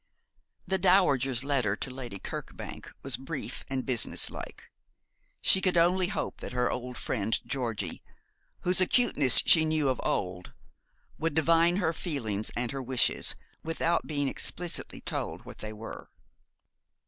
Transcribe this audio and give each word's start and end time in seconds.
The 0.65 0.79
dowager's 0.79 1.43
letter 1.43 1.75
to 1.75 1.91
Lady 1.91 2.17
Kirkbank 2.17 2.91
was 3.03 3.17
brief 3.17 3.63
and 3.67 3.85
business 3.85 4.31
like. 4.31 4.71
She 5.41 5.61
could 5.61 5.77
only 5.77 6.07
hope 6.07 6.37
that 6.37 6.53
her 6.53 6.71
old 6.71 6.97
friend 6.97 7.39
Georgie, 7.45 8.01
whose 8.61 8.81
acuteness 8.81 9.43
she 9.45 9.63
knew 9.63 9.89
of 9.89 10.01
old, 10.03 10.53
would 11.19 11.35
divine 11.35 11.75
her 11.75 11.93
feelings 11.93 12.49
and 12.55 12.71
her 12.71 12.81
wishes, 12.81 13.35
without 13.63 14.07
being 14.07 14.27
explicitly 14.27 15.01
told 15.01 15.45
what 15.45 15.59
they 15.59 15.71
were. 15.71 16.09